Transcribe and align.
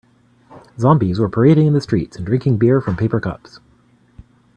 Zombies 0.79 1.19
were 1.19 1.29
parading 1.29 1.67
in 1.67 1.73
the 1.73 1.79
streets 1.81 2.17
and 2.17 2.25
drinking 2.25 2.57
beer 2.57 2.81
from 2.81 2.95
paper 2.97 3.19
cups. 3.19 3.59